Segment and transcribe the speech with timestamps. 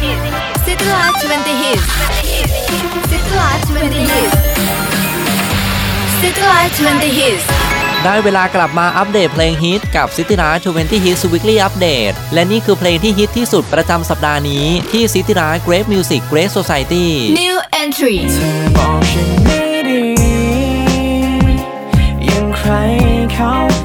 [0.00, 1.84] City Life 20 Hits
[3.10, 4.34] City Life 20 Hits
[6.20, 7.44] City Life 20 Hits
[8.04, 16.50] ได้เวลากลับมาอัปเดตเพลงฮิตกับ City r a 20 Hits Weekly Update และนี่คือเพลงที่ฮิตที่สุดประจำสัปดาห์นี้ที่ City r a Great Music Great
[16.58, 17.08] Society
[17.40, 18.16] New Entry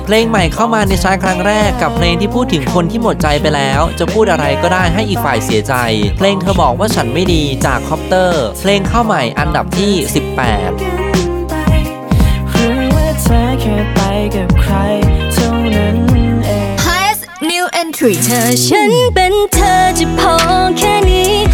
[0.06, 5.74] เพลงใหม่เข้ามาในชาร์ตครั้งแรกกับเพลงที่พูดถึงคนที่หมดใจไปแล้ว จะพูดอะไรก็ได้ให้อีกฝ่ายเสียใจ
[6.18, 10.08] เพลงเธอบอกว่าฉันไม่ดีจากคอปเตอร์ เพลงเข้าใหม่อันดับที่ 18
[12.52, 13.99] หรือว่าเธอแค่ไป
[14.36, 14.73] กับใคร
[15.34, 15.98] เท่านั้น
[16.44, 20.35] เอง Highest New Entry เธอฉันเป็นเธอจะพอ
[20.77, 20.84] แค่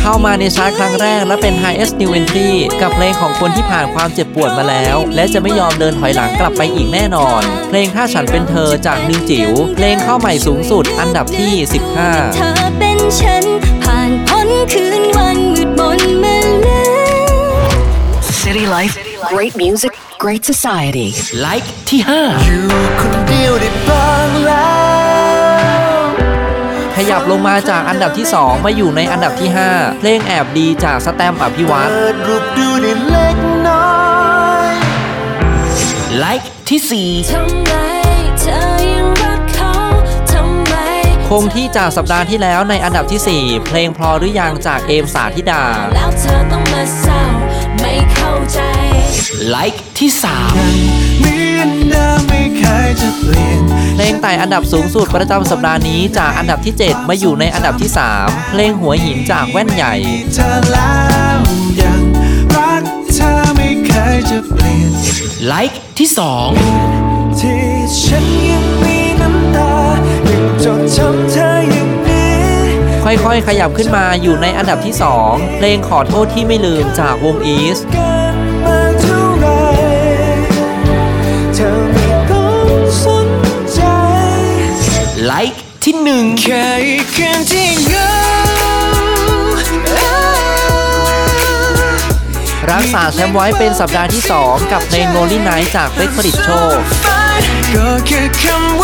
[0.04, 2.50] เข้ามาในชาร์ตครั้งแรกและเป็น Highest New Entry
[2.82, 13.44] กับเพลงของคนที่ผ่านความเจ็บปวดมาแล้ว และจะไม่ยอมเดินถอยหลังกลับไปอีกแน่นอน เพลงถ้าฉันเป็นเธอจากนิวจิ๋วเพลงเข้าใหม่สูงสุดอันดับที่เธ15อเป็นฉัน
[13.84, 16.84] ผ่านพ้นคืนวันมืดมนมาแล้
[17.68, 17.72] ว
[18.42, 18.96] City Life
[19.32, 21.08] Great Music Great Society
[21.40, 22.00] ไลค์ที่
[22.46, 22.66] อยู่
[23.00, 24.71] คนเดียวได้บ้างแล้ว5ข
[27.12, 31.94] ยับลงมาจากอันดับที่ 2 มาอยู่ในอันดับที่ 5 เพลงแอบดีจากสแตมป์อภิวัฒน์
[36.18, 36.82] ไลค์ที่
[37.24, 37.26] 4
[41.30, 45.64] คงที่จากสัปดาห์ที่แล้วในอันดับที่ 4 เพลงพอหรือยังจากเอมสาธิดา
[49.50, 50.22] ไลค์ที่ 3
[54.22, 59.94] ไต่อันดับสูงสุดประจำสัปดาห์นี้จากอันดับที่ 7 มาอยู่ในอันดับที่ 3 เพลงหัวหินจากแว่นใหญ่
[60.34, 60.94] เธอแล้
[61.38, 61.40] ว
[61.82, 62.02] ยัง
[62.56, 64.92] รักเธอไม่เคยจะเปลี่ยน
[65.48, 66.10] ไลค์ที่
[67.40, 67.64] ที่
[68.02, 69.74] ฉันยังมีน้ำตา
[70.30, 77.80] ยังจดจำเธออย่างนี้2ค่อยๆ ขยับขึ้นมาอยู่ในอันดับที่ 2 เพลงขอโทษที่ไม่ลืมจากวงอีส
[87.02, 88.12] ค่อีกคืนที่เหงา
[92.72, 96.78] รักษาแชมป์ไว้เป็นสัปดาห์ที่ 2 กับเพลง Lonely Night จากเป๊กผลิตโชค
[97.74, 98.81] ก็แค่คำ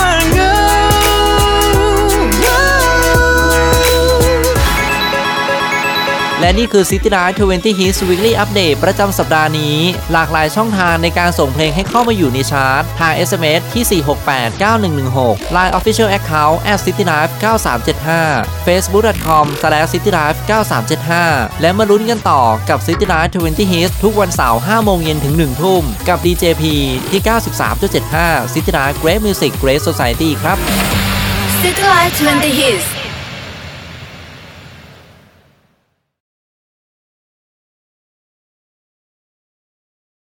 [6.42, 9.78] และนี่คือ City Life 20 Hits Weekly Update ประจำสัปดาห์นี้
[10.12, 20.38] หลากหลายช่องทางในการส่งเพลงให้เข้ามาอยู่ในชาร์ต ทาง SMS ที่ 4689116 Line Official Account at citylife 9375 facebook.com slash City Life
[21.02, 26.64] 9375 และมาลุ้นกันต่อกับ City Life 20 Hits ทุกวันเสาร์5โมงเย็นถึง 1 ทุ่ม กับ DJP
[27.10, 27.22] ที่
[27.88, 30.58] 93.75 City Life Great Music Great Society ครับ
[31.62, 32.97] City Life 20 Hits